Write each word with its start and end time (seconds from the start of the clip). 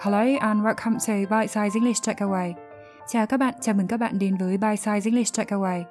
Hello 0.00 0.18
and 0.40 0.62
welcome 0.62 0.98
to 1.06 1.36
Bite 1.36 1.46
Size 1.46 1.74
English 1.74 2.08
Takeaway. 2.08 2.52
Chào 3.08 3.26
các 3.26 3.36
bạn, 3.36 3.54
chào 3.60 3.74
mừng 3.74 3.86
các 3.86 3.96
bạn 3.96 4.18
đến 4.18 4.36
với 4.36 4.56
Bite 4.56 4.74
Size 4.74 5.00
English 5.04 5.38
Takeaway. 5.38 5.82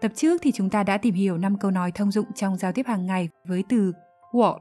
Tập 0.00 0.12
trước 0.14 0.42
thì 0.42 0.52
chúng 0.52 0.70
ta 0.70 0.82
đã 0.82 0.98
tìm 0.98 1.14
hiểu 1.14 1.38
5 1.38 1.58
câu 1.58 1.70
nói 1.70 1.92
thông 1.94 2.10
dụng 2.10 2.26
trong 2.34 2.56
giao 2.56 2.72
tiếp 2.72 2.86
hàng 2.86 3.06
ngày 3.06 3.28
với 3.48 3.64
từ 3.68 3.92
what. 4.32 4.58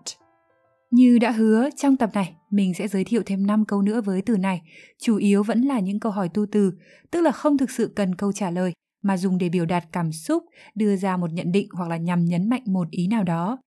Như 0.92 1.18
đã 1.20 1.32
hứa, 1.32 1.70
trong 1.76 1.98
tập 1.98 2.10
này 2.14 2.36
mình 2.50 2.74
sẽ 2.74 2.88
giới 2.88 3.04
thiệu 3.04 3.22
thêm 3.26 3.48
5 3.48 3.66
câu 3.66 3.82
nữa 3.82 4.02
với 4.02 4.22
từ 4.22 4.38
này, 4.38 4.62
chủ 5.02 5.18
yếu 5.18 5.44
vẫn 5.44 5.62
là 5.62 5.80
những 5.80 6.00
câu 6.00 6.12
hỏi 6.12 6.30
tu 6.34 6.46
từ, 6.52 6.74
tức 7.12 7.22
là 7.22 7.32
không 7.32 7.58
thực 7.58 7.72
sự 7.72 7.94
cần 7.96 8.16
câu 8.16 8.32
trả 8.32 8.50
lời 8.50 8.74
mà 9.04 9.18
dùng 9.18 9.38
để 9.38 9.50
biểu 9.50 9.66
đạt 9.66 9.84
cảm 9.92 10.12
xúc, 10.12 10.44
đưa 10.76 10.96
ra 10.96 11.18
một 11.18 11.34
nhận 11.34 11.52
định 11.52 11.68
hoặc 11.72 11.90
là 11.90 11.98
nhằm 11.98 12.26
nhấn 12.26 12.50
mạnh 12.50 12.64
một 12.66 12.88
ý 12.92 13.08
nào 13.08 13.24
đó. 13.24 13.58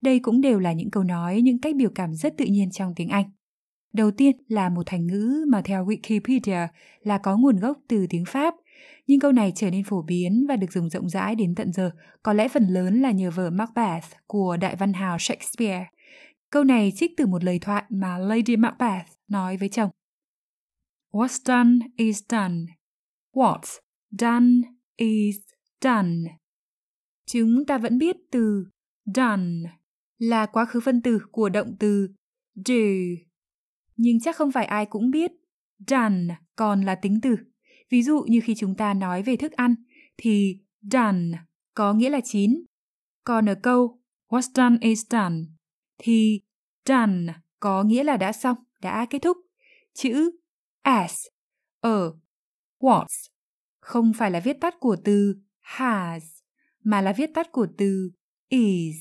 Đây 0.00 0.18
cũng 0.18 0.40
đều 0.40 0.58
là 0.58 0.72
những 0.72 0.90
câu 0.90 1.02
nói, 1.04 1.40
những 1.40 1.60
cách 1.60 1.76
biểu 1.76 1.90
cảm 1.94 2.14
rất 2.14 2.34
tự 2.38 2.44
nhiên 2.44 2.70
trong 2.70 2.92
tiếng 2.96 3.08
Anh. 3.08 3.24
Đầu 3.94 4.10
tiên 4.10 4.36
là 4.48 4.68
một 4.68 4.82
thành 4.86 5.06
ngữ 5.06 5.44
mà 5.48 5.62
theo 5.64 5.86
Wikipedia 5.86 6.66
là 7.02 7.18
có 7.18 7.36
nguồn 7.36 7.56
gốc 7.56 7.78
từ 7.88 8.06
tiếng 8.10 8.24
Pháp, 8.24 8.54
nhưng 9.06 9.20
câu 9.20 9.32
này 9.32 9.52
trở 9.56 9.70
nên 9.70 9.84
phổ 9.84 10.02
biến 10.02 10.46
và 10.48 10.56
được 10.56 10.72
dùng 10.72 10.90
rộng 10.90 11.08
rãi 11.08 11.34
đến 11.34 11.54
tận 11.54 11.72
giờ, 11.72 11.90
có 12.22 12.32
lẽ 12.32 12.48
phần 12.48 12.66
lớn 12.68 13.02
là 13.02 13.10
nhờ 13.10 13.30
vở 13.30 13.50
Macbeth 13.50 14.04
của 14.26 14.56
đại 14.56 14.76
văn 14.76 14.92
hào 14.92 15.18
Shakespeare. 15.18 15.86
Câu 16.50 16.64
này 16.64 16.92
trích 16.96 17.12
từ 17.16 17.26
một 17.26 17.44
lời 17.44 17.58
thoại 17.58 17.84
mà 17.88 18.18
Lady 18.18 18.56
Macbeth 18.56 19.06
nói 19.28 19.56
với 19.56 19.68
chồng. 19.68 19.90
What's 21.12 21.40
done 21.44 21.86
is 21.96 22.22
done. 22.28 22.56
What's 23.34 23.78
done 24.10 24.52
is 24.96 25.36
done. 25.84 26.16
Chúng 27.26 27.66
ta 27.66 27.78
vẫn 27.78 27.98
biết 27.98 28.16
từ 28.30 28.66
done 29.14 29.44
là 30.18 30.46
quá 30.46 30.64
khứ 30.64 30.80
phân 30.80 31.02
từ 31.02 31.18
của 31.32 31.48
động 31.48 31.76
từ 31.78 32.08
do 32.54 32.74
nhưng 33.96 34.20
chắc 34.20 34.36
không 34.36 34.52
phải 34.52 34.64
ai 34.64 34.86
cũng 34.86 35.10
biết 35.10 35.32
done 35.86 36.36
còn 36.56 36.82
là 36.82 36.94
tính 36.94 37.20
từ. 37.22 37.36
Ví 37.90 38.02
dụ 38.02 38.24
như 38.28 38.40
khi 38.44 38.54
chúng 38.54 38.74
ta 38.74 38.94
nói 38.94 39.22
về 39.22 39.36
thức 39.36 39.52
ăn 39.52 39.74
thì 40.16 40.58
done 40.92 41.38
có 41.74 41.94
nghĩa 41.94 42.10
là 42.10 42.20
chín. 42.24 42.64
Còn 43.24 43.48
ở 43.48 43.54
câu 43.54 44.00
what's 44.28 44.50
done 44.54 44.76
is 44.80 45.06
done 45.10 45.36
thì 45.98 46.40
done 46.88 47.34
có 47.60 47.82
nghĩa 47.82 48.04
là 48.04 48.16
đã 48.16 48.32
xong, 48.32 48.56
đã 48.80 49.06
kết 49.10 49.18
thúc. 49.18 49.36
Chữ 49.94 50.30
as 50.82 51.26
ở 51.80 52.14
what's 52.80 53.28
không 53.80 54.12
phải 54.12 54.30
là 54.30 54.40
viết 54.40 54.56
tắt 54.60 54.74
của 54.80 54.96
từ 55.04 55.36
has 55.60 56.24
mà 56.84 57.00
là 57.00 57.12
viết 57.12 57.30
tắt 57.34 57.52
của 57.52 57.66
từ 57.78 58.10
is. 58.48 58.96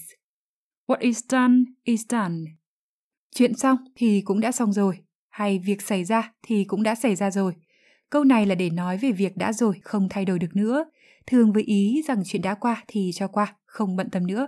What 0.87 0.99
is 0.99 1.23
done 1.29 1.55
is 1.83 2.05
done. 2.09 2.37
Chuyện 3.35 3.55
xong 3.55 3.77
thì 3.95 4.21
cũng 4.25 4.39
đã 4.39 4.51
xong 4.51 4.73
rồi, 4.73 4.99
hay 5.29 5.59
việc 5.59 5.81
xảy 5.81 6.05
ra 6.05 6.33
thì 6.43 6.63
cũng 6.63 6.83
đã 6.83 6.95
xảy 6.95 7.15
ra 7.15 7.31
rồi. 7.31 7.53
Câu 8.09 8.23
này 8.23 8.45
là 8.45 8.55
để 8.55 8.69
nói 8.69 8.97
về 8.97 9.11
việc 9.11 9.37
đã 9.37 9.53
rồi, 9.53 9.79
không 9.83 10.07
thay 10.09 10.25
đổi 10.25 10.39
được 10.39 10.55
nữa. 10.55 10.85
Thường 11.27 11.53
với 11.53 11.63
ý 11.63 12.01
rằng 12.07 12.23
chuyện 12.25 12.41
đã 12.41 12.55
qua 12.55 12.83
thì 12.87 13.11
cho 13.13 13.27
qua, 13.27 13.55
không 13.65 13.95
bận 13.95 14.09
tâm 14.09 14.27
nữa. 14.27 14.47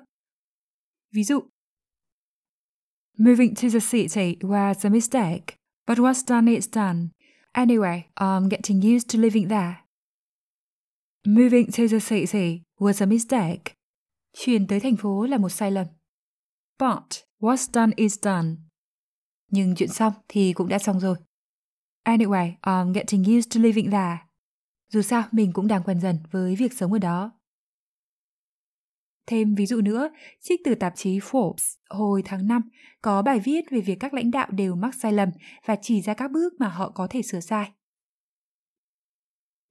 Ví 1.13 1.23
dụ, 1.23 1.39
Moving 3.17 3.55
to 3.55 3.69
the 3.69 3.79
city 3.79 4.35
was 4.41 4.75
a 4.83 4.89
mistake, 4.89 5.55
but 5.87 5.97
what's 5.97 6.25
done 6.27 6.51
is 6.51 6.69
done. 6.73 7.07
Anyway, 7.53 8.01
I'm 8.15 8.49
getting 8.49 8.95
used 8.95 9.13
to 9.13 9.19
living 9.19 9.47
there. 9.47 9.75
Moving 11.25 11.71
to 11.71 11.87
the 11.87 11.99
city 11.99 12.61
was 12.79 13.03
a 13.03 13.05
mistake. 13.05 13.73
Chuyển 14.33 14.67
tới 14.67 14.79
thành 14.79 14.95
phố 14.95 15.25
là 15.25 15.37
một 15.37 15.49
sai 15.49 15.71
lầm. 15.71 15.87
But 16.79 17.23
what's 17.39 17.67
done 17.73 17.91
is 17.95 18.19
done 18.21 18.55
nhưng 19.51 19.75
chuyện 19.75 19.89
xong 19.89 20.13
thì 20.27 20.53
cũng 20.53 20.67
đã 20.67 20.79
xong 20.79 20.99
rồi. 20.99 21.17
Anyway, 22.03 22.53
I'm 22.61 22.93
getting 22.93 23.37
used 23.37 23.55
to 23.55 23.61
living 23.61 23.91
there. 23.91 24.17
Dù 24.89 25.01
sao, 25.01 25.23
mình 25.31 25.53
cũng 25.53 25.67
đang 25.67 25.83
quen 25.83 25.99
dần 25.99 26.17
với 26.31 26.55
việc 26.55 26.73
sống 26.73 26.93
ở 26.93 26.99
đó. 26.99 27.31
Thêm 29.27 29.55
ví 29.55 29.65
dụ 29.65 29.81
nữa, 29.81 30.09
trích 30.41 30.61
từ 30.65 30.75
tạp 30.75 30.93
chí 30.95 31.19
Forbes 31.19 31.77
hồi 31.89 32.21
tháng 32.25 32.47
5 32.47 32.61
có 33.01 33.21
bài 33.21 33.39
viết 33.39 33.61
về 33.71 33.81
việc 33.81 33.97
các 33.99 34.13
lãnh 34.13 34.31
đạo 34.31 34.47
đều 34.51 34.75
mắc 34.75 34.95
sai 34.95 35.13
lầm 35.13 35.29
và 35.65 35.75
chỉ 35.81 36.01
ra 36.01 36.13
các 36.13 36.31
bước 36.31 36.53
mà 36.59 36.67
họ 36.67 36.91
có 36.91 37.07
thể 37.09 37.21
sửa 37.21 37.39
sai. 37.39 37.71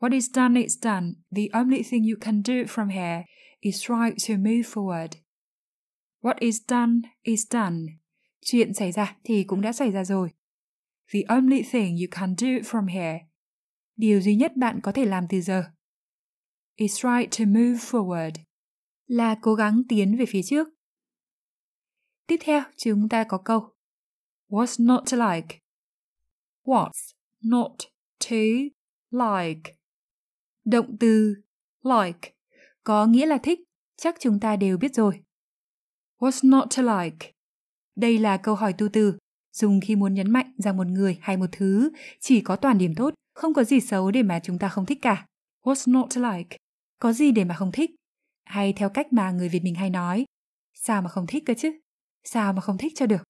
What 0.00 0.12
is 0.12 0.30
done 0.30 0.60
is 0.60 0.78
done. 0.82 1.06
The 1.36 1.42
only 1.52 1.82
thing 1.90 2.04
you 2.04 2.16
can 2.20 2.42
do 2.42 2.54
from 2.54 2.88
here 2.88 3.24
is 3.60 3.86
try 3.86 4.10
to 4.28 4.34
move 4.36 4.62
forward. 4.62 5.08
What 6.22 6.34
is 6.38 6.60
done 6.68 7.00
is 7.22 7.46
done. 7.50 7.86
Chuyện 8.46 8.74
xảy 8.74 8.92
ra 8.92 9.16
thì 9.24 9.44
cũng 9.44 9.60
đã 9.60 9.72
xảy 9.72 9.90
ra 9.90 10.04
rồi. 10.04 10.30
The 11.12 11.20
only 11.28 11.62
thing 11.72 11.96
you 11.96 12.06
can 12.10 12.34
do 12.38 12.46
from 12.46 12.86
here. 12.86 13.26
Điều 13.96 14.20
duy 14.20 14.36
nhất 14.36 14.56
bạn 14.56 14.80
có 14.82 14.92
thể 14.92 15.04
làm 15.04 15.24
từ 15.28 15.40
giờ. 15.40 15.64
Is 16.76 17.00
try 17.02 17.26
to 17.38 17.44
move 17.44 17.78
forward. 17.78 18.32
Là 19.06 19.36
cố 19.42 19.54
gắng 19.54 19.82
tiến 19.88 20.16
về 20.16 20.24
phía 20.28 20.42
trước. 20.42 20.68
Tiếp 22.26 22.36
theo, 22.40 22.62
chúng 22.76 23.08
ta 23.08 23.24
có 23.28 23.38
câu 23.44 23.74
What's 24.48 24.84
not 24.84 25.02
to 25.10 25.32
like? 25.32 25.60
What's 26.64 27.12
not 27.40 27.72
to 28.30 28.36
like? 29.10 29.76
Động 30.64 30.96
từ 31.00 31.34
like 31.82 32.34
có 32.84 33.06
nghĩa 33.06 33.26
là 33.26 33.38
thích, 33.42 33.60
chắc 33.96 34.16
chúng 34.20 34.40
ta 34.40 34.56
đều 34.56 34.78
biết 34.78 34.94
rồi. 34.94 35.24
What's 36.18 36.50
not 36.50 36.64
to 36.76 36.82
like? 36.82 37.33
Đây 37.96 38.18
là 38.18 38.36
câu 38.36 38.54
hỏi 38.54 38.72
tu 38.72 38.88
từ, 38.88 39.18
dùng 39.52 39.80
khi 39.80 39.96
muốn 39.96 40.14
nhấn 40.14 40.30
mạnh 40.30 40.52
rằng 40.56 40.76
một 40.76 40.86
người 40.86 41.18
hay 41.20 41.36
một 41.36 41.46
thứ 41.52 41.90
chỉ 42.20 42.40
có 42.40 42.56
toàn 42.56 42.78
điểm 42.78 42.94
tốt, 42.94 43.14
không 43.34 43.54
có 43.54 43.64
gì 43.64 43.80
xấu 43.80 44.10
để 44.10 44.22
mà 44.22 44.40
chúng 44.42 44.58
ta 44.58 44.68
không 44.68 44.86
thích 44.86 44.98
cả. 45.02 45.26
What's 45.62 45.92
not 45.92 46.06
to 46.14 46.32
like? 46.32 46.56
Có 47.00 47.12
gì 47.12 47.30
để 47.30 47.44
mà 47.44 47.54
không 47.54 47.72
thích? 47.72 47.90
Hay 48.44 48.72
theo 48.72 48.88
cách 48.88 49.12
mà 49.12 49.30
người 49.30 49.48
Việt 49.48 49.62
mình 49.62 49.74
hay 49.74 49.90
nói, 49.90 50.24
sao 50.74 51.02
mà 51.02 51.08
không 51.08 51.26
thích 51.26 51.42
cơ 51.46 51.54
chứ? 51.54 51.80
Sao 52.24 52.52
mà 52.52 52.60
không 52.60 52.78
thích 52.78 52.92
cho 52.96 53.06
được? 53.06 53.22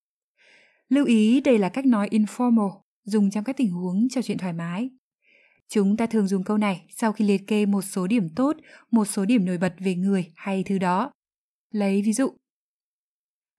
Lưu 0.88 1.06
ý 1.06 1.40
đây 1.40 1.58
là 1.58 1.68
cách 1.68 1.86
nói 1.86 2.08
informal, 2.10 2.80
dùng 3.04 3.30
trong 3.30 3.44
các 3.44 3.56
tình 3.56 3.70
huống 3.70 4.08
trò 4.08 4.22
chuyện 4.22 4.38
thoải 4.38 4.52
mái. 4.52 4.90
Chúng 5.68 5.96
ta 5.96 6.06
thường 6.06 6.28
dùng 6.28 6.44
câu 6.44 6.58
này 6.58 6.86
sau 6.96 7.12
khi 7.12 7.24
liệt 7.24 7.46
kê 7.46 7.66
một 7.66 7.82
số 7.82 8.06
điểm 8.06 8.28
tốt, 8.36 8.56
một 8.90 9.04
số 9.04 9.24
điểm 9.24 9.44
nổi 9.44 9.58
bật 9.58 9.74
về 9.78 9.94
người 9.94 10.32
hay 10.36 10.62
thứ 10.66 10.78
đó. 10.78 11.10
Lấy 11.70 12.02
ví 12.02 12.12
dụ, 12.12 12.36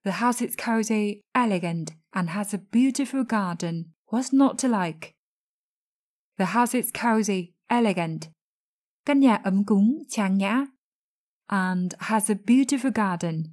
The 0.06 0.12
house 0.12 0.46
is 0.46 0.56
cozy, 0.56 1.22
elegant, 1.34 1.88
and 2.12 2.30
has 2.30 2.54
a 2.54 2.60
beautiful 2.72 3.24
garden. 3.24 3.86
What's 4.12 4.32
not 4.32 4.60
to 4.60 4.68
like? 4.68 5.16
The 6.38 6.46
house 6.46 6.78
is 6.78 6.92
cozy, 6.92 7.54
elegant. 7.68 8.28
Căn 9.06 9.20
nhà 9.20 9.36
ấm 9.36 9.64
cúng, 9.66 10.04
trang 10.10 10.38
nhã. 10.38 10.66
And 11.48 11.94
has 12.00 12.32
a 12.32 12.36
beautiful 12.48 12.92
garden. 12.92 13.44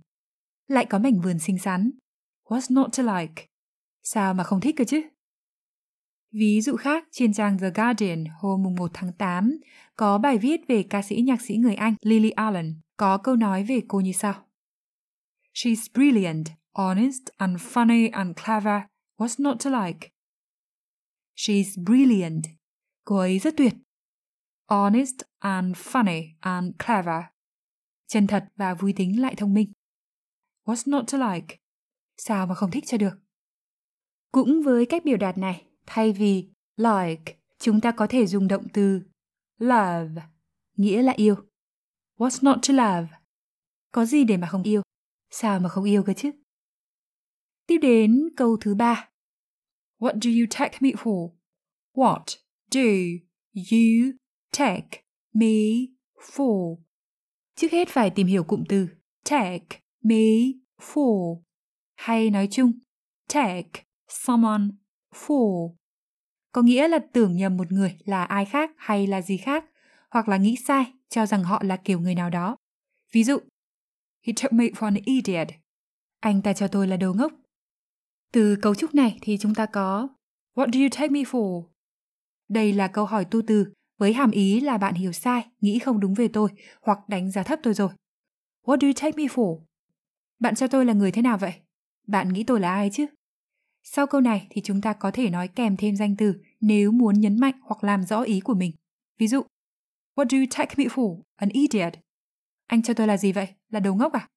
Lại 0.69 0.87
có 0.91 0.99
mảnh 0.99 1.21
vườn 1.21 1.39
xinh 1.39 1.59
xắn. 1.59 1.91
What's 2.49 2.75
not 2.75 2.91
to 2.97 3.19
like? 3.19 3.47
Sao 4.03 4.34
mà 4.34 4.45
không 4.45 4.61
thích 4.61 4.75
cơ 4.79 4.84
chứ? 4.84 5.03
Ví 6.33 6.61
dụ 6.61 6.77
khác, 6.77 7.05
trên 7.11 7.33
trang 7.33 7.59
The 7.59 7.71
Guardian 7.71 8.25
hôm 8.41 8.63
1 8.79 8.91
tháng 8.95 9.13
8 9.13 9.57
có 9.97 10.19
bài 10.19 10.39
viết 10.39 10.61
về 10.69 10.83
ca 10.91 11.03
sĩ 11.03 11.17
nhạc 11.17 11.41
sĩ 11.41 11.57
người 11.57 11.75
Anh 11.75 11.95
Lily 12.03 12.31
Allen 12.31 12.81
có 12.97 13.19
câu 13.19 13.37
nói 13.37 13.65
về 13.65 13.83
cô 13.89 14.01
như 14.01 14.13
sau. 14.13 14.34
She's 15.55 15.89
brilliant, 15.95 16.49
honest, 16.75 17.31
and 17.39 17.61
funny 17.61 18.11
and 18.11 18.37
clever. 18.37 18.87
What's 19.19 19.43
not 19.43 19.61
to 19.61 19.71
like? 19.71 20.11
She's 21.37 21.85
brilliant. 21.85 22.45
Cô 23.05 23.17
ấy 23.17 23.39
rất 23.39 23.55
tuyệt. 23.57 23.75
Honest 24.67 25.17
and 25.39 25.77
funny 25.77 26.23
and 26.41 26.75
clever. 26.87 27.23
Chân 28.07 28.27
thật 28.27 28.45
và 28.57 28.75
vui 28.75 28.93
tính 28.97 29.21
lại 29.21 29.35
thông 29.37 29.55
minh. 29.55 29.73
What's 30.65 30.91
not 30.91 31.05
to 31.13 31.33
like? 31.33 31.59
Sao 32.17 32.47
mà 32.47 32.55
không 32.55 32.71
thích 32.71 32.84
cho 32.87 32.99
được? 32.99 33.19
Cũng 34.33 34.63
với 34.63 34.87
cách 34.87 35.05
biểu 35.05 35.17
đạt 35.17 35.39
này, 35.39 35.67
thay 35.87 36.13
vì 36.13 36.48
like, 36.77 37.37
chúng 37.59 37.81
ta 37.81 37.93
có 37.93 38.07
thể 38.10 38.27
dùng 38.27 38.48
động 38.48 38.69
từ 38.72 39.03
love, 39.59 40.22
nghĩa 40.77 41.03
là 41.03 41.13
yêu. 41.16 41.34
What's 42.16 42.39
not 42.43 42.59
to 42.69 42.75
love? 42.75 43.16
Có 43.93 44.05
gì 44.05 44.25
để 44.25 44.37
mà 44.37 44.48
không 44.48 44.63
yêu? 44.63 44.83
Sao 45.34 45.61
mà 45.61 45.69
không 45.69 45.84
yêu 45.84 46.03
cơ 46.03 46.13
chứ? 46.13 46.31
Tiếp 47.67 47.79
đến 47.79 48.29
câu 48.37 48.57
thứ 48.61 48.75
ba. 48.75 49.11
What 49.99 50.19
do 50.21 50.31
you 50.31 50.47
take 50.51 50.79
me 50.81 50.91
for? 50.91 51.31
What 51.95 52.25
do 52.71 52.81
you 53.55 54.13
take 54.59 55.03
me 55.33 55.47
for? 56.21 56.79
Trước 57.57 57.73
hết 57.73 57.89
phải 57.89 58.11
tìm 58.11 58.27
hiểu 58.27 58.45
cụm 58.45 58.65
từ 58.69 58.89
take 59.31 59.81
me 60.03 60.53
for 60.79 61.43
hay 61.95 62.31
nói 62.31 62.49
chung 62.51 62.73
take 63.34 63.84
someone 64.09 64.63
for 65.15 65.75
có 66.53 66.63
nghĩa 66.63 66.89
là 66.89 66.99
tưởng 67.13 67.37
nhầm 67.37 67.57
một 67.57 67.73
người 67.73 67.97
là 68.05 68.25
ai 68.25 68.45
khác 68.45 68.71
hay 68.77 69.07
là 69.07 69.23
gì 69.23 69.37
khác 69.37 69.65
hoặc 70.11 70.29
là 70.29 70.37
nghĩ 70.37 70.57
sai 70.57 70.93
cho 71.09 71.27
rằng 71.27 71.45
họ 71.45 71.63
là 71.65 71.77
kiểu 71.77 72.01
người 72.01 72.15
nào 72.15 72.31
đó. 72.31 72.57
Ví 73.13 73.25
dụ, 73.25 73.39
He 74.22 74.33
took 74.42 74.53
me 74.53 74.65
for 74.65 74.84
an 74.84 74.95
idiot. 75.04 75.48
Anh 76.21 76.42
ta 76.42 76.53
cho 76.53 76.69
tôi 76.69 76.89
là 76.89 76.97
đồ 76.97 77.13
ngốc. 77.13 77.33
Từ 78.33 78.57
cấu 78.63 78.74
trúc 78.74 78.95
này 78.95 79.19
thì 79.22 79.39
chúng 79.41 79.54
ta 79.54 79.66
có 79.66 80.09
What 80.54 80.71
do 80.72 80.80
you 80.80 80.89
take 80.91 81.09
me 81.09 81.21
for? 81.21 81.65
Đây 82.48 82.72
là 82.72 82.89
câu 82.89 83.07
hỏi 83.07 83.24
tu 83.24 83.42
từ 83.47 83.72
với 83.98 84.13
hàm 84.13 84.30
ý 84.30 84.60
là 84.60 84.78
bạn 84.78 84.95
hiểu 84.95 85.13
sai, 85.13 85.47
nghĩ 85.60 85.78
không 85.78 86.01
đúng 86.01 86.15
về 86.15 86.28
tôi 86.28 86.51
hoặc 86.83 86.98
đánh 87.09 87.30
giá 87.30 87.42
thấp 87.42 87.59
tôi 87.63 87.74
rồi. 87.74 87.89
What 88.65 88.78
do 88.80 88.86
you 88.86 88.92
take 88.97 89.16
me 89.16 89.24
for? 89.24 89.60
Bạn 90.41 90.54
cho 90.54 90.66
tôi 90.66 90.84
là 90.84 90.92
người 90.92 91.13
thế 91.13 91.22
nào 91.22 91.39
vậy? 91.39 91.53
Bạn 92.07 92.33
nghĩ 92.33 92.45
tôi 92.45 92.60
là 92.60 92.74
ai 92.74 92.91
chứ? 92.92 93.07
Sau 93.83 94.07
câu 94.07 94.21
này 94.21 94.47
thì 94.51 94.60
chúng 94.65 94.80
ta 94.80 94.92
có 94.92 95.10
thể 95.10 95.30
nói 95.30 95.48
kèm 95.48 95.77
thêm 95.77 95.97
danh 95.97 96.16
từ 96.16 96.34
nếu 96.60 96.91
muốn 96.91 97.21
nhấn 97.21 97.41
mạnh 97.41 97.54
hoặc 97.63 97.84
làm 97.84 98.04
rõ 98.04 98.22
ý 98.22 98.41
của 98.41 98.54
mình. 98.54 98.72
Ví 99.19 99.27
dụ, 99.27 99.42
What 100.15 100.28
do 100.28 100.39
you 100.39 100.45
take 100.51 100.74
me 100.77 100.84
for? 100.84 101.22
An 101.36 101.48
idiot. 101.48 101.92
Anh 102.66 102.83
cho 102.83 102.95
tôi 102.95 103.07
là 103.07 103.16
gì 103.16 103.33
vậy? 103.33 103.48
Là 103.72 103.80
đầu 103.80 103.95
ngốc 103.95 104.13
à? 104.13 104.28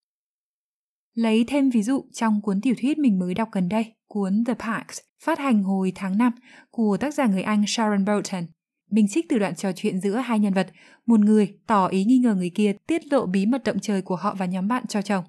Lấy 1.14 1.44
thêm 1.48 1.70
ví 1.70 1.84
dụ 1.84 2.06
trong 2.14 2.42
cuốn 2.42 2.62
tiểu 2.62 2.76
thuyết 2.82 2.98
mình 2.98 3.20
mới 3.20 3.34
đọc 3.34 3.50
gần 3.52 3.70
đây, 3.70 3.94
cuốn 4.08 4.44
The 4.48 4.54
Pact, 4.54 4.98
phát 5.24 5.40
hành 5.40 5.64
hồi 5.64 5.92
tháng 5.96 6.18
5 6.18 6.34
của 6.72 6.98
tác 7.00 7.14
giả 7.14 7.26
người 7.28 7.42
Anh 7.42 7.64
Sharon 7.68 8.06
Bolton. 8.06 8.46
Mình 8.92 9.08
trích 9.10 9.26
từ 9.30 9.40
đoạn 9.40 9.56
trò 9.56 9.72
chuyện 9.76 10.00
giữa 10.02 10.16
hai 10.16 10.40
nhân 10.40 10.54
vật, 10.54 10.68
một 11.06 11.20
người 11.20 11.60
tỏ 11.68 11.88
ý 11.88 12.04
nghi 12.04 12.18
ngờ 12.18 12.36
người 12.36 12.52
kia 12.56 12.74
tiết 12.88 13.14
lộ 13.14 13.26
bí 13.26 13.46
mật 13.46 13.64
động 13.64 13.80
trời 13.80 14.02
của 14.02 14.16
họ 14.16 14.36
và 14.36 14.46
nhóm 14.46 14.68
bạn 14.68 14.88
cho 14.88 15.02
chồng. 15.02 15.26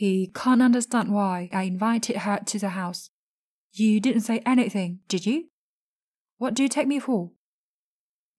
He 0.00 0.08
can't 0.34 0.60
understand 0.60 1.10
why 1.10 1.40
I 1.40 1.70
invited 1.70 2.16
her 2.16 2.38
to 2.38 2.58
the 2.60 2.68
house. 2.68 3.10
You 3.80 4.00
didn't 4.02 4.20
say 4.20 4.38
anything, 4.38 4.96
did 5.08 5.26
you? 5.26 5.42
What 6.38 6.50
do 6.50 6.64
you 6.64 6.68
take 6.68 6.86
me 6.86 6.98
for? 6.98 7.28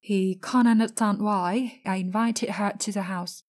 He 0.10 0.16
can't 0.42 0.68
understand 0.68 1.20
why 1.20 1.70
I 1.84 2.04
invited 2.04 2.50
her 2.56 2.72
to 2.86 2.92
the 2.94 3.02
house. 3.02 3.49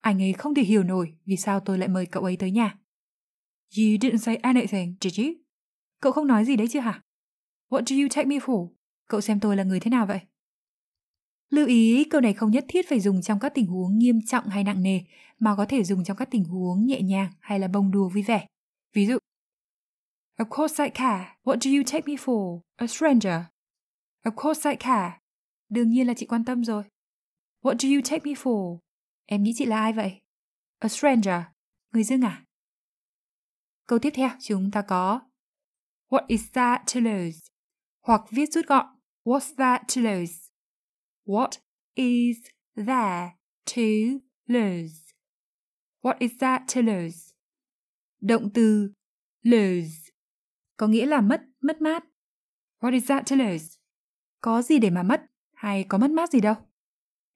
Anh 0.00 0.22
ấy 0.22 0.32
không 0.32 0.54
thể 0.54 0.62
hiểu 0.62 0.82
nổi 0.82 1.14
vì 1.24 1.36
sao 1.36 1.60
tôi 1.60 1.78
lại 1.78 1.88
mời 1.88 2.06
cậu 2.06 2.22
ấy 2.22 2.36
tới 2.36 2.50
nhà. 2.50 2.78
You 3.78 3.84
didn't 3.84 4.16
say 4.16 4.36
anything, 4.36 4.94
did 5.00 5.20
you? 5.20 5.26
Cậu 6.00 6.12
không 6.12 6.26
nói 6.26 6.44
gì 6.44 6.56
đấy 6.56 6.68
chứ 6.70 6.80
hả? 6.80 7.02
What 7.68 7.84
do 7.84 7.96
you 7.96 8.08
take 8.10 8.24
me 8.24 8.36
for? 8.36 8.68
Cậu 9.08 9.20
xem 9.20 9.40
tôi 9.40 9.56
là 9.56 9.64
người 9.64 9.80
thế 9.80 9.90
nào 9.90 10.06
vậy? 10.06 10.20
Lưu 11.50 11.66
ý 11.66 12.04
câu 12.10 12.20
này 12.20 12.32
không 12.32 12.50
nhất 12.50 12.64
thiết 12.68 12.88
phải 12.88 13.00
dùng 13.00 13.22
trong 13.22 13.38
các 13.40 13.52
tình 13.54 13.66
huống 13.66 13.98
nghiêm 13.98 14.18
trọng 14.26 14.48
hay 14.48 14.64
nặng 14.64 14.82
nề, 14.82 15.00
mà 15.38 15.56
có 15.56 15.66
thể 15.68 15.84
dùng 15.84 16.04
trong 16.04 16.16
các 16.16 16.28
tình 16.30 16.44
huống 16.44 16.86
nhẹ 16.86 17.02
nhàng 17.02 17.32
hay 17.40 17.58
là 17.58 17.68
bông 17.68 17.90
đùa 17.90 18.08
vui 18.08 18.22
vẻ. 18.22 18.46
Ví 18.94 19.06
dụ, 19.06 19.18
Of 20.38 20.46
course 20.50 20.84
I 20.84 20.90
care. 20.90 21.36
What 21.44 21.58
do 21.60 21.70
you 21.70 21.82
take 21.82 22.06
me 22.06 22.14
for? 22.14 22.60
A 22.76 22.86
stranger. 22.86 23.40
Of 24.24 24.32
course 24.36 24.70
I 24.70 24.76
care. 24.76 25.18
Đương 25.68 25.90
nhiên 25.90 26.06
là 26.06 26.14
chị 26.14 26.26
quan 26.26 26.44
tâm 26.44 26.64
rồi. 26.64 26.84
What 27.62 27.76
do 27.78 27.88
you 27.88 28.00
take 28.04 28.20
me 28.24 28.32
for? 28.32 28.78
Em 29.30 29.42
nghĩ 29.42 29.52
chị 29.56 29.66
là 29.66 29.78
ai 29.78 29.92
vậy? 29.92 30.20
A 30.78 30.88
stranger. 30.88 31.42
Người 31.92 32.04
dưng 32.04 32.20
à? 32.20 32.44
Câu 33.86 33.98
tiếp 33.98 34.10
theo 34.14 34.30
chúng 34.40 34.70
ta 34.70 34.82
có 34.82 35.20
What 36.08 36.24
is 36.28 36.52
that 36.52 36.82
to 36.94 37.00
lose? 37.00 37.38
Hoặc 38.00 38.20
viết 38.30 38.52
rút 38.52 38.66
gọn 38.66 38.86
What's 39.24 39.54
that 39.56 39.82
to 39.94 40.00
lose? 40.02 40.34
What 41.26 41.50
is 41.94 42.36
there 42.76 43.30
to 43.76 43.82
lose? 44.46 45.12
What 46.02 46.16
is 46.18 46.32
that 46.40 46.62
to 46.74 46.80
lose? 46.80 47.32
Động 48.20 48.50
từ 48.54 48.92
lose 49.42 50.08
có 50.78 50.86
nghĩa 50.86 51.06
là 51.06 51.20
mất, 51.20 51.42
mất 51.60 51.80
mát. 51.80 52.04
What 52.80 52.92
is 52.92 53.08
that 53.08 53.26
to 53.30 53.36
lose? 53.36 53.76
Có 54.40 54.62
gì 54.62 54.78
để 54.78 54.90
mà 54.90 55.02
mất 55.02 55.22
hay 55.54 55.84
có 55.88 55.98
mất 55.98 56.10
mát 56.10 56.30
gì 56.30 56.40
đâu? 56.40 56.54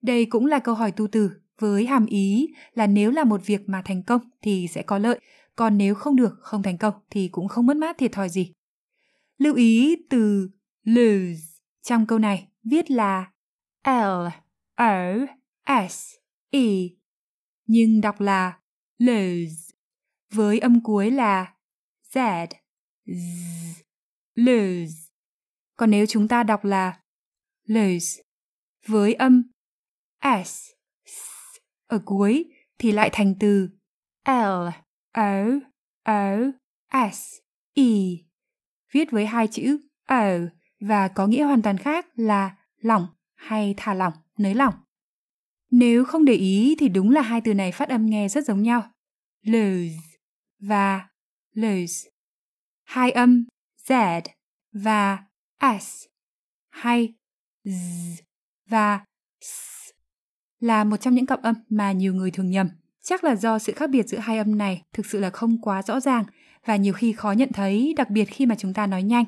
Đây 0.02 0.26
cũng 0.30 0.46
là 0.46 0.58
câu 0.58 0.74
hỏi 0.74 0.92
tu 0.92 1.06
từ 1.12 1.41
với 1.58 1.86
hàm 1.86 2.06
ý 2.06 2.54
là 2.72 2.86
nếu 2.86 3.10
là 3.10 3.24
một 3.24 3.40
việc 3.46 3.60
mà 3.66 3.82
thành 3.84 4.02
công 4.02 4.22
thì 4.42 4.68
sẽ 4.68 4.82
có 4.82 4.98
lợi, 4.98 5.20
còn 5.56 5.78
nếu 5.78 5.94
không 5.94 6.16
được, 6.16 6.34
không 6.40 6.62
thành 6.62 6.78
công 6.78 6.94
thì 7.10 7.28
cũng 7.28 7.48
không 7.48 7.66
mất 7.66 7.76
mát 7.76 7.98
thiệt 7.98 8.12
thòi 8.12 8.28
gì. 8.28 8.52
Lưu 9.38 9.54
ý 9.54 9.96
từ 10.10 10.50
lose 10.84 11.42
trong 11.82 12.06
câu 12.06 12.18
này 12.18 12.48
viết 12.64 12.90
là 12.90 13.32
L 13.86 14.28
O 14.74 15.12
S 15.88 16.14
E 16.50 16.68
nhưng 17.66 18.00
đọc 18.00 18.20
là 18.20 18.58
lose 18.98 19.74
với 20.32 20.58
âm 20.58 20.82
cuối 20.82 21.10
là 21.10 21.54
Z 22.12 22.46
Z 23.06 23.72
lose. 24.34 25.12
Còn 25.76 25.90
nếu 25.90 26.06
chúng 26.06 26.28
ta 26.28 26.42
đọc 26.42 26.64
là 26.64 27.00
lose 27.64 28.22
với 28.86 29.14
âm 29.14 29.42
S, 30.44 30.48
S 30.48 30.70
ở 31.92 32.02
cuối 32.04 32.44
thì 32.78 32.92
lại 32.92 33.10
thành 33.12 33.34
từ 33.40 33.68
L 34.26 34.68
O 35.12 35.44
O 36.04 36.36
S 37.12 37.34
E 37.74 37.82
viết 38.92 39.10
với 39.10 39.26
hai 39.26 39.48
chữ 39.48 39.78
O 40.06 40.26
và 40.80 41.08
có 41.08 41.26
nghĩa 41.26 41.42
hoàn 41.42 41.62
toàn 41.62 41.78
khác 41.78 42.06
là 42.14 42.56
lỏng 42.76 43.06
hay 43.34 43.74
thả 43.76 43.94
lỏng, 43.94 44.12
nới 44.38 44.54
lỏng. 44.54 44.74
Nếu 45.70 46.04
không 46.04 46.24
để 46.24 46.34
ý 46.34 46.76
thì 46.78 46.88
đúng 46.88 47.10
là 47.10 47.22
hai 47.22 47.40
từ 47.40 47.54
này 47.54 47.72
phát 47.72 47.88
âm 47.88 48.06
nghe 48.06 48.28
rất 48.28 48.44
giống 48.44 48.62
nhau. 48.62 48.90
Lose 49.42 49.98
và 50.58 51.08
lose. 51.54 52.10
Hai 52.84 53.10
âm 53.10 53.44
Z 53.86 54.20
và 54.72 55.18
S 55.80 56.04
hay 56.70 57.14
Z 57.64 58.16
và 58.66 59.04
S 59.40 59.71
là 60.62 60.84
một 60.84 60.96
trong 60.96 61.14
những 61.14 61.26
cặp 61.26 61.42
âm 61.42 61.54
mà 61.68 61.92
nhiều 61.92 62.14
người 62.14 62.30
thường 62.30 62.50
nhầm. 62.50 62.68
Chắc 63.02 63.24
là 63.24 63.36
do 63.36 63.58
sự 63.58 63.72
khác 63.72 63.90
biệt 63.90 64.08
giữa 64.08 64.18
hai 64.18 64.38
âm 64.38 64.58
này 64.58 64.82
thực 64.92 65.06
sự 65.06 65.20
là 65.20 65.30
không 65.30 65.60
quá 65.60 65.82
rõ 65.82 66.00
ràng 66.00 66.24
và 66.64 66.76
nhiều 66.76 66.92
khi 66.92 67.12
khó 67.12 67.32
nhận 67.32 67.52
thấy, 67.52 67.94
đặc 67.96 68.10
biệt 68.10 68.24
khi 68.24 68.46
mà 68.46 68.54
chúng 68.58 68.74
ta 68.74 68.86
nói 68.86 69.02
nhanh. 69.02 69.24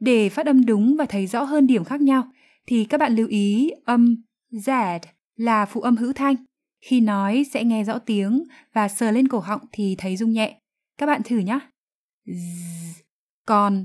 Để 0.00 0.28
phát 0.28 0.46
âm 0.46 0.66
đúng 0.66 0.96
và 0.96 1.04
thấy 1.04 1.26
rõ 1.26 1.42
hơn 1.42 1.66
điểm 1.66 1.84
khác 1.84 2.00
nhau, 2.00 2.32
thì 2.66 2.84
các 2.84 2.98
bạn 2.98 3.14
lưu 3.14 3.28
ý 3.28 3.70
âm 3.84 4.22
Z 4.52 4.98
là 5.36 5.66
phụ 5.66 5.80
âm 5.80 5.96
hữu 5.96 6.12
thanh. 6.12 6.36
Khi 6.80 7.00
nói 7.00 7.46
sẽ 7.52 7.64
nghe 7.64 7.84
rõ 7.84 7.98
tiếng 7.98 8.44
và 8.72 8.88
sờ 8.88 9.10
lên 9.10 9.28
cổ 9.28 9.38
họng 9.38 9.60
thì 9.72 9.94
thấy 9.98 10.16
rung 10.16 10.32
nhẹ. 10.32 10.60
Các 10.98 11.06
bạn 11.06 11.20
thử 11.24 11.38
nhé. 11.38 11.58
Còn 13.46 13.84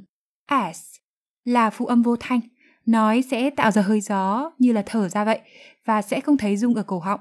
S 0.73 0.95
là 1.43 1.69
phụ 1.69 1.85
âm 1.85 2.01
vô 2.01 2.15
thanh, 2.19 2.39
nói 2.87 3.23
sẽ 3.31 3.49
tạo 3.49 3.71
ra 3.71 3.81
hơi 3.81 4.01
gió 4.01 4.51
như 4.57 4.71
là 4.71 4.83
thở 4.85 5.09
ra 5.09 5.25
vậy 5.25 5.39
và 5.85 6.01
sẽ 6.01 6.21
không 6.21 6.37
thấy 6.37 6.57
rung 6.57 6.75
ở 6.75 6.83
cổ 6.83 6.99
họng. 6.99 7.19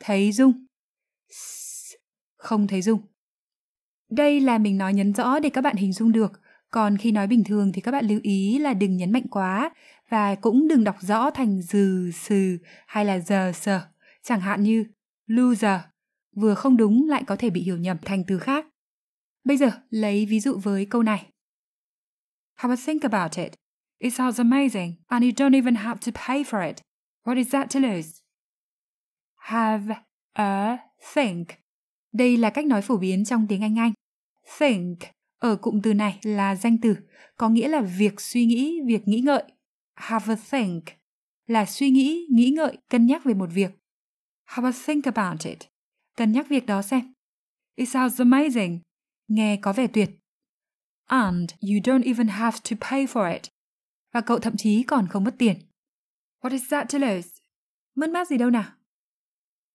thấy 0.00 0.32
rung. 0.32 0.66
không 2.36 2.66
thấy 2.66 2.82
rung. 2.82 3.00
Đây 4.10 4.40
là 4.40 4.58
mình 4.58 4.78
nói 4.78 4.94
nhấn 4.94 5.12
rõ 5.14 5.38
để 5.38 5.50
các 5.50 5.60
bạn 5.60 5.76
hình 5.76 5.92
dung 5.92 6.12
được, 6.12 6.32
còn 6.70 6.96
khi 6.96 7.12
nói 7.12 7.26
bình 7.26 7.44
thường 7.44 7.72
thì 7.72 7.80
các 7.80 7.92
bạn 7.92 8.06
lưu 8.06 8.20
ý 8.22 8.58
là 8.58 8.74
đừng 8.74 8.96
nhấn 8.96 9.12
mạnh 9.12 9.26
quá 9.30 9.70
và 10.08 10.34
cũng 10.34 10.68
đừng 10.68 10.84
đọc 10.84 10.96
rõ 11.00 11.30
thành 11.30 11.62
dừ, 11.62 12.10
sừ 12.14 12.58
hay 12.86 13.04
là 13.04 13.18
giờ, 13.18 13.52
sờ, 13.54 13.80
chẳng 14.22 14.40
hạn 14.40 14.62
như 14.62 14.84
loser, 15.26 15.80
vừa 16.36 16.54
không 16.54 16.76
đúng 16.76 17.08
lại 17.08 17.24
có 17.26 17.36
thể 17.36 17.50
bị 17.50 17.62
hiểu 17.62 17.76
nhầm 17.76 17.96
thành 18.04 18.24
từ 18.26 18.38
khác. 18.38 18.66
Bây 19.44 19.56
giờ 19.56 19.70
lấy 19.90 20.26
ví 20.26 20.40
dụ 20.40 20.58
với 20.58 20.86
câu 20.86 21.02
này. 21.02 21.26
Have 22.56 22.72
a 22.72 22.76
think 22.76 23.02
about 23.04 23.38
it. 23.38 23.54
It 23.98 24.14
sounds 24.14 24.40
amazing 24.40 24.94
and 25.08 25.24
you 25.24 25.32
don't 25.32 25.54
even 25.54 25.74
have 25.74 26.00
to 26.00 26.12
pay 26.12 26.44
for 26.44 26.60
it. 26.68 26.80
What 27.24 27.36
is 27.36 27.50
that 27.50 27.70
to 27.70 27.80
lose? 27.80 28.20
Have 29.36 29.94
a 30.32 30.78
think. 31.14 31.48
Đây 32.12 32.36
là 32.36 32.50
cách 32.50 32.66
nói 32.66 32.82
phổ 32.82 32.96
biến 32.96 33.24
trong 33.24 33.46
tiếng 33.48 33.62
Anh 33.62 33.78
Anh. 33.78 33.92
Think 34.58 34.98
ở 35.38 35.56
cụm 35.56 35.80
từ 35.82 35.94
này 35.94 36.18
là 36.22 36.56
danh 36.56 36.78
từ, 36.78 36.96
có 37.36 37.48
nghĩa 37.48 37.68
là 37.68 37.80
việc 37.80 38.20
suy 38.20 38.46
nghĩ, 38.46 38.80
việc 38.86 39.08
nghĩ 39.08 39.20
ngợi. 39.20 39.42
Have 39.94 40.34
a 40.34 40.36
think 40.50 40.84
là 41.46 41.66
suy 41.66 41.90
nghĩ, 41.90 42.26
nghĩ 42.30 42.50
ngợi, 42.50 42.78
cân 42.88 43.06
nhắc 43.06 43.24
về 43.24 43.34
một 43.34 43.48
việc. 43.52 43.70
Have 44.44 44.68
a 44.68 44.72
think 44.86 45.04
about 45.04 45.44
it. 45.44 45.58
Cân 46.16 46.32
nhắc 46.32 46.48
việc 46.48 46.66
đó 46.66 46.82
xem. 46.82 47.12
It 47.74 47.88
sounds 47.88 48.20
amazing. 48.20 48.78
Nghe 49.28 49.56
có 49.62 49.72
vẻ 49.72 49.86
tuyệt. 49.86 50.10
And 51.06 51.50
you 51.60 51.80
don't 51.84 52.04
even 52.04 52.28
have 52.28 52.58
to 52.70 52.76
pay 52.90 53.06
for 53.06 53.32
it. 53.32 53.42
Và 54.12 54.20
cậu 54.20 54.38
thậm 54.38 54.56
chí 54.56 54.82
còn 54.82 55.06
không 55.08 55.24
mất 55.24 55.34
tiền. 55.38 55.56
What 56.42 56.50
is 56.52 56.62
that 56.70 56.88
to 56.92 56.98
lose? 56.98 57.28
Mất 57.94 58.10
mát 58.10 58.28
gì 58.28 58.36
đâu 58.38 58.50
nào? 58.50 58.72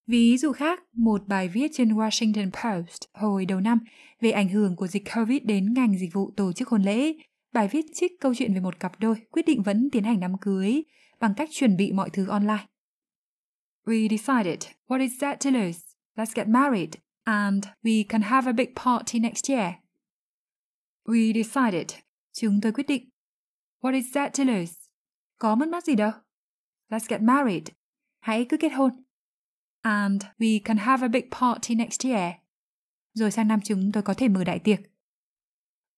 Ví 0.07 0.37
dụ 0.37 0.51
khác, 0.51 0.83
một 0.93 1.27
bài 1.27 1.47
viết 1.47 1.71
trên 1.73 1.89
Washington 1.89 2.51
Post 2.51 3.01
hồi 3.13 3.45
đầu 3.45 3.59
năm 3.59 3.79
về 4.21 4.31
ảnh 4.31 4.49
hưởng 4.49 4.75
của 4.75 4.87
dịch 4.87 5.03
COVID 5.15 5.41
đến 5.43 5.73
ngành 5.73 5.97
dịch 5.99 6.13
vụ 6.13 6.31
tổ 6.37 6.53
chức 6.53 6.69
hôn 6.69 6.83
lễ. 6.83 7.13
Bài 7.53 7.67
viết 7.67 7.85
trích 7.93 8.11
câu 8.19 8.33
chuyện 8.35 8.53
về 8.53 8.59
một 8.59 8.79
cặp 8.79 8.99
đôi 8.99 9.15
quyết 9.31 9.45
định 9.45 9.63
vẫn 9.63 9.89
tiến 9.91 10.03
hành 10.03 10.19
đám 10.19 10.37
cưới 10.37 10.83
bằng 11.19 11.33
cách 11.37 11.49
chuẩn 11.51 11.77
bị 11.77 11.91
mọi 11.91 12.09
thứ 12.09 12.27
online. 12.27 12.65
We 13.85 14.17
decided, 14.17 14.59
what 14.87 14.99
is 14.99 15.11
that 15.21 15.39
to 15.39 15.49
lose? 15.49 15.79
Let's 16.15 16.31
get 16.35 16.47
married 16.47 16.89
and 17.23 17.65
we 17.83 18.03
can 18.09 18.21
have 18.21 18.49
a 18.49 18.53
big 18.53 18.67
party 18.75 19.19
next 19.19 19.49
year. 19.49 19.73
We 21.05 21.33
decided. 21.43 21.87
Chúng 22.33 22.61
tôi 22.61 22.71
quyết 22.71 22.87
định. 22.87 23.09
What 23.81 23.93
is 23.93 24.05
that 24.13 24.33
to 24.37 24.43
lose? 24.43 24.73
Có 25.37 25.55
mất 25.55 25.69
mát 25.69 25.83
gì 25.83 25.95
đâu. 25.95 26.11
Let's 26.89 27.07
get 27.07 27.21
married. 27.21 27.63
Hãy 28.19 28.45
cứ 28.49 28.57
kết 28.57 28.69
hôn. 28.69 28.91
And 29.81 30.23
we 30.39 30.59
can 30.63 30.77
have 30.77 31.05
a 31.05 31.07
big 31.07 31.29
party 31.31 31.75
next 31.75 32.05
year. 32.05 32.33
Rồi 33.13 33.31
sang 33.31 33.47
năm 33.47 33.59
chúng 33.63 33.91
tôi 33.91 34.03
có 34.03 34.13
thể 34.13 34.27
mở 34.27 34.43
đại 34.43 34.59
tiệc. 34.59 34.79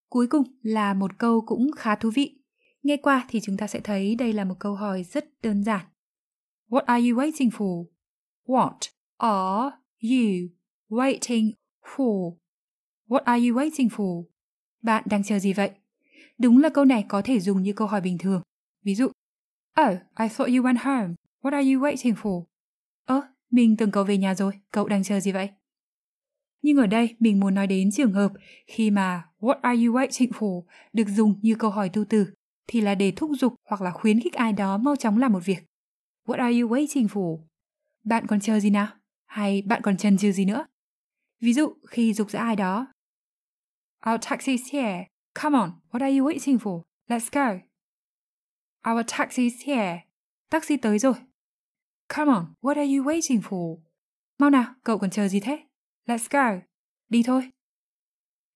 Cuối 0.09 0.27
cùng 0.27 0.43
là 0.61 0.93
một 0.93 1.11
câu 1.17 1.41
cũng 1.41 1.71
khá 1.75 1.95
thú 1.95 2.11
vị. 2.15 2.39
Nghe 2.83 2.97
qua 2.97 3.25
thì 3.29 3.39
chúng 3.43 3.57
ta 3.57 3.67
sẽ 3.67 3.79
thấy 3.79 4.15
đây 4.15 4.33
là 4.33 4.43
một 4.43 4.55
câu 4.59 4.75
hỏi 4.75 5.03
rất 5.03 5.25
đơn 5.41 5.63
giản. 5.63 5.85
What 6.69 6.83
are 6.85 7.09
you 7.09 7.17
waiting 7.17 7.49
for? 7.49 7.85
What 8.45 8.77
are 9.17 9.77
you 10.01 10.49
waiting 10.89 11.51
for? 11.81 12.37
What 13.07 13.23
are 13.23 13.47
you 13.47 13.55
waiting 13.55 13.89
for? 13.89 14.32
Bạn 14.83 15.03
đang 15.05 15.23
chờ 15.23 15.39
gì 15.39 15.53
vậy? 15.53 15.71
Đúng 16.37 16.57
là 16.57 16.69
câu 16.69 16.85
này 16.85 17.05
có 17.07 17.21
thể 17.21 17.39
dùng 17.39 17.63
như 17.63 17.73
câu 17.73 17.87
hỏi 17.87 18.01
bình 18.01 18.17
thường. 18.17 18.41
Ví 18.83 18.95
dụ, 18.95 19.07
Oh, 19.81 19.97
I 20.19 20.27
thought 20.27 20.53
you 20.55 20.63
went 20.63 20.77
home. 20.83 21.15
What 21.41 21.53
are 21.53 21.73
you 21.73 21.81
waiting 21.81 22.13
for? 22.13 22.43
Ơ, 23.05 23.21
mình 23.51 23.77
tưởng 23.77 23.91
cậu 23.91 24.03
về 24.03 24.17
nhà 24.17 24.35
rồi, 24.35 24.53
cậu 24.71 24.87
đang 24.87 25.03
chờ 25.03 25.19
gì 25.19 25.31
vậy? 25.31 25.49
Nhưng 26.61 26.77
ở 26.77 26.87
đây 26.87 27.15
mình 27.19 27.39
muốn 27.39 27.55
nói 27.55 27.67
đến 27.67 27.91
trường 27.91 28.13
hợp 28.13 28.31
khi 28.67 28.91
mà 28.91 29.25
What 29.39 29.59
are 29.61 29.85
you 29.85 29.93
waiting 29.93 30.29
for 30.29 30.63
được 30.93 31.07
dùng 31.07 31.39
như 31.41 31.55
câu 31.55 31.71
hỏi 31.71 31.89
tu 31.89 32.05
từ 32.09 32.27
thì 32.67 32.81
là 32.81 32.95
để 32.95 33.11
thúc 33.15 33.31
giục 33.39 33.53
hoặc 33.69 33.81
là 33.81 33.91
khuyến 33.91 34.19
khích 34.19 34.33
ai 34.33 34.53
đó 34.53 34.77
mau 34.77 34.95
chóng 34.95 35.17
làm 35.17 35.33
một 35.33 35.45
việc. 35.45 35.63
What 36.27 36.37
are 36.37 36.59
you 36.59 36.69
waiting 36.69 37.07
for? 37.07 37.39
Bạn 38.03 38.27
còn 38.27 38.39
chờ 38.39 38.59
gì 38.59 38.69
nào? 38.69 38.87
Hay 39.25 39.61
bạn 39.61 39.81
còn 39.81 39.97
chần 39.97 40.17
chừ 40.17 40.31
gì 40.31 40.45
nữa? 40.45 40.65
Ví 41.41 41.53
dụ 41.53 41.73
khi 41.87 42.13
dục 42.13 42.29
dã 42.29 42.39
ai 42.39 42.55
đó. 42.55 42.92
Our 44.05 44.17
taxi's 44.17 44.67
here. 44.67 45.07
Come 45.33 45.55
on, 45.55 45.81
what 45.91 46.01
are 46.01 46.09
you 46.09 46.25
waiting 46.25 46.59
for? 46.59 46.83
Let's 47.09 47.29
go. 47.29 47.61
Our 48.85 49.03
taxi's 49.03 49.63
here. 49.65 50.03
Taxi 50.51 50.77
tới 50.77 50.99
rồi. 50.99 51.15
Come 52.09 52.29
on, 52.29 52.45
what 52.61 52.77
are 52.77 52.85
you 52.85 53.03
waiting 53.03 53.41
for? 53.41 53.77
Mau 54.39 54.49
nào, 54.49 54.65
cậu 54.83 54.97
còn 54.97 55.09
chờ 55.09 55.27
gì 55.27 55.39
thế? 55.39 55.59
Let's 56.07 56.27
go. 56.29 56.61
Đi 57.09 57.23
thôi. 57.23 57.49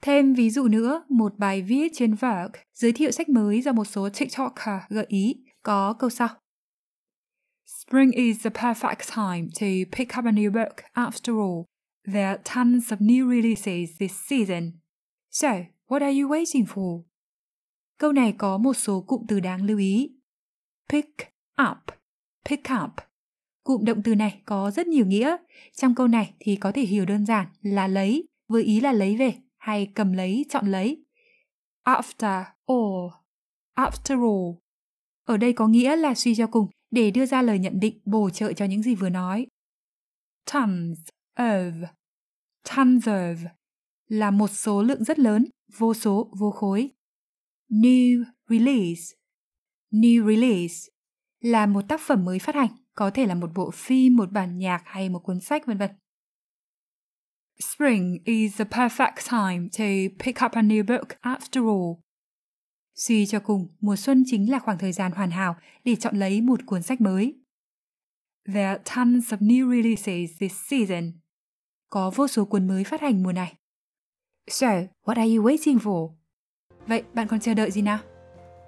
Thêm 0.01 0.33
ví 0.33 0.49
dụ 0.49 0.67
nữa, 0.67 1.05
một 1.09 1.33
bài 1.37 1.61
viết 1.61 1.91
trên 1.95 2.13
Vogue 2.13 2.63
giới 2.73 2.91
thiệu 2.91 3.11
sách 3.11 3.29
mới 3.29 3.61
do 3.61 3.71
một 3.71 3.85
số 3.85 4.09
TikToker 4.09 4.79
gợi 4.89 5.05
ý 5.07 5.35
có 5.63 5.93
câu 5.99 6.09
sau. 6.09 6.29
Spring 7.65 8.11
is 8.11 8.43
the 8.43 8.49
perfect 8.49 9.15
time 9.15 9.49
to 9.59 9.97
pick 9.97 10.17
up 10.17 10.25
a 10.25 10.31
new 10.31 10.51
book 10.51 10.75
after 10.93 11.39
all. 11.39 11.65
There 12.05 12.27
are 12.27 12.41
tons 12.55 12.91
of 12.91 12.97
new 12.99 13.29
releases 13.29 13.97
this 13.99 14.11
season. 14.29 14.71
So, 15.39 15.49
what 15.87 16.01
are 16.01 16.21
you 16.21 16.29
waiting 16.29 16.65
for? 16.65 17.03
Câu 17.97 18.11
này 18.11 18.35
có 18.37 18.57
một 18.57 18.73
số 18.73 19.01
cụm 19.01 19.25
từ 19.27 19.39
đáng 19.39 19.63
lưu 19.63 19.77
ý. 19.77 20.11
Pick 20.89 21.17
up, 21.69 21.77
pick 22.49 22.67
up. 22.83 22.91
Cụm 23.63 23.85
động 23.85 24.03
từ 24.03 24.15
này 24.15 24.41
có 24.45 24.71
rất 24.71 24.87
nhiều 24.87 25.05
nghĩa. 25.05 25.37
Trong 25.73 25.95
câu 25.95 26.07
này 26.07 26.33
thì 26.39 26.55
có 26.55 26.71
thể 26.71 26.81
hiểu 26.81 27.05
đơn 27.05 27.25
giản 27.25 27.47
là 27.61 27.87
lấy, 27.87 28.27
với 28.47 28.63
ý 28.63 28.79
là 28.79 28.91
lấy 28.91 29.17
về 29.17 29.33
hay 29.57 29.91
cầm 29.95 30.13
lấy, 30.13 30.45
chọn 30.49 30.71
lấy. 30.71 31.05
After 31.83 32.43
all, 32.65 33.09
after 33.75 34.21
all. 34.21 34.57
Ở 35.23 35.37
đây 35.37 35.53
có 35.53 35.67
nghĩa 35.67 35.95
là 35.95 36.15
suy 36.15 36.35
cho 36.35 36.47
cùng 36.47 36.69
để 36.91 37.11
đưa 37.11 37.25
ra 37.25 37.41
lời 37.41 37.59
nhận 37.59 37.79
định 37.79 38.01
bổ 38.05 38.29
trợ 38.29 38.53
cho 38.53 38.65
những 38.65 38.83
gì 38.83 38.95
vừa 38.95 39.09
nói. 39.09 39.47
Tons 40.53 40.99
of, 41.35 41.85
tons 42.75 43.07
of 43.07 43.56
là 44.07 44.31
một 44.31 44.47
số 44.47 44.83
lượng 44.83 45.03
rất 45.03 45.19
lớn, 45.19 45.45
vô 45.77 45.93
số, 45.93 46.31
vô 46.39 46.51
khối. 46.51 46.91
New 47.69 48.23
release, 48.49 49.01
new 49.91 50.27
release 50.27 50.75
là 51.39 51.65
một 51.65 51.81
tác 51.87 52.01
phẩm 52.01 52.25
mới 52.25 52.39
phát 52.39 52.55
hành, 52.55 52.69
có 52.93 53.09
thể 53.09 53.25
là 53.25 53.35
một 53.35 53.49
bộ 53.55 53.71
phim, 53.71 54.15
một 54.15 54.31
bản 54.31 54.57
nhạc 54.57 54.81
hay 54.85 55.09
một 55.09 55.19
cuốn 55.19 55.39
sách 55.39 55.65
vân 55.65 55.77
vân. 55.77 55.89
Spring 57.59 58.17
is 58.25 58.57
the 58.57 58.65
perfect 58.65 59.29
time 59.31 59.69
to 59.77 60.15
pick 60.25 60.43
up 60.45 60.51
a 60.51 60.61
new 60.61 60.83
book 60.83 61.07
after 61.21 61.67
all. 61.67 62.01
Suy 62.95 63.25
cho 63.25 63.39
cùng, 63.39 63.67
mùa 63.79 63.95
xuân 63.95 64.23
chính 64.25 64.51
là 64.51 64.59
khoảng 64.59 64.77
thời 64.77 64.91
gian 64.91 65.11
hoàn 65.11 65.31
hảo 65.31 65.55
để 65.83 65.95
chọn 65.95 66.19
lấy 66.19 66.41
một 66.41 66.59
cuốn 66.65 66.83
sách 66.83 67.01
mới. 67.01 67.35
There 68.45 68.65
are 68.65 68.83
tons 68.95 69.33
of 69.33 69.37
new 69.37 69.71
releases 69.71 70.39
this 70.39 70.53
season. 70.53 71.11
Có 71.89 72.11
vô 72.15 72.27
số 72.27 72.45
cuốn 72.45 72.67
mới 72.67 72.83
phát 72.83 73.01
hành 73.01 73.23
mùa 73.23 73.31
này. 73.31 73.55
So, 74.47 74.67
what 75.05 75.17
are 75.17 75.35
you 75.35 75.43
waiting 75.43 75.79
for? 75.79 76.09
Vậy 76.87 77.03
bạn 77.13 77.27
còn 77.27 77.39
chờ 77.39 77.53
đợi 77.53 77.71
gì 77.71 77.81
nào? 77.81 77.99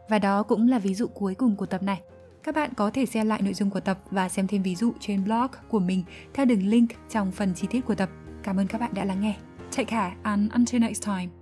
Và 0.09 0.19
đó 0.19 0.43
cũng 0.43 0.67
là 0.67 0.79
ví 0.79 0.93
dụ 0.93 1.07
cuối 1.07 1.36
cùng 1.36 1.55
của 1.55 1.65
tập 1.65 1.83
này. 1.83 2.01
Các 2.43 2.55
bạn 2.55 2.74
có 2.74 2.89
thể 2.89 3.05
xem 3.05 3.27
lại 3.27 3.41
nội 3.41 3.53
dung 3.53 3.69
của 3.69 3.79
tập 3.79 4.00
và 4.12 4.29
xem 4.29 4.48
thêm 4.48 4.63
ví 4.63 4.75
dụ 4.75 4.93
trên 5.00 5.24
blog 5.24 5.48
của 5.69 5.79
mình 5.79 6.03
theo 6.33 6.45
đường 6.45 6.67
link 6.67 6.89
trong 7.09 7.31
phần 7.31 7.53
chi 7.55 7.67
tiết 7.69 7.81
của 7.86 7.95
tập. 7.95 8.09
Cảm 8.43 8.57
ơn 8.57 8.67
các 8.67 8.81
bạn 8.81 8.93
đã 8.93 9.05
lắng 9.05 9.21
nghe. 9.21 9.36
Take 9.71 9.83
care 9.83 10.15
and 10.24 10.51
until 10.51 10.81
next 10.81 11.05
time. 11.05 11.38